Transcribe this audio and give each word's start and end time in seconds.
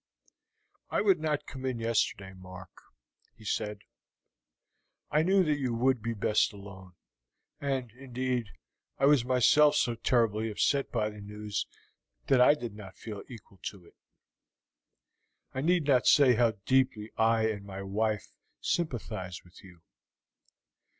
"I 0.89 1.01
would 1.01 1.19
not 1.19 1.45
come 1.45 1.63
in 1.63 1.77
yesterday, 1.77 2.33
Mark," 2.33 2.71
he 3.35 3.45
said. 3.45 3.83
"I 5.11 5.21
knew 5.21 5.43
that 5.43 5.59
you 5.59 5.75
would 5.75 6.01
be 6.01 6.15
best 6.15 6.53
alone; 6.53 6.93
and, 7.59 7.91
indeed, 7.91 8.47
I 8.97 9.05
was 9.05 9.23
myself 9.23 9.75
so 9.75 9.93
terribly 9.93 10.49
upset 10.49 10.91
by 10.91 11.11
the 11.11 11.21
news 11.21 11.67
that 12.25 12.41
I 12.41 12.55
did 12.55 12.73
not 12.73 12.97
feel 12.97 13.21
equal 13.29 13.59
to 13.61 13.85
it. 13.85 13.95
I 15.53 15.61
need 15.61 15.83
not 15.85 16.07
say 16.07 16.33
how 16.33 16.53
deeply 16.65 17.11
I 17.15 17.47
and 17.49 17.63
my 17.63 17.83
wife 17.83 18.31
sympathize 18.59 19.43
with 19.43 19.63
you. 19.63 19.83